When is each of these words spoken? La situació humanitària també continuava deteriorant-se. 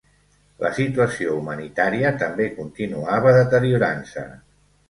La 0.63 0.71
situació 0.77 1.35
humanitària 1.41 2.13
també 2.23 2.49
continuava 2.57 3.37
deteriorant-se. 3.39 4.29